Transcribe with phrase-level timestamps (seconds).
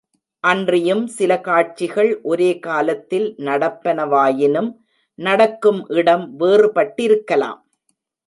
[0.43, 4.71] அன்றியும் சில காட்சிகள் ஒரே காலத்தில் நடப்பனவாயினும்,
[5.19, 7.59] நடக்கும் இடம் வேறுபட்டிருக்கலாம்.